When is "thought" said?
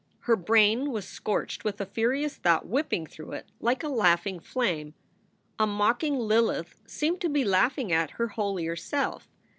2.35-2.65